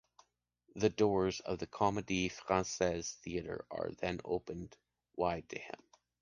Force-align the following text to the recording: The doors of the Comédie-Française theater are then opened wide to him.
The 0.73 0.89
doors 0.89 1.41
of 1.41 1.59
the 1.59 1.67
Comédie-Française 1.67 3.17
theater 3.19 3.67
are 3.69 3.91
then 3.99 4.19
opened 4.25 4.75
wide 5.15 5.47
to 5.49 5.59
him. 5.59 5.79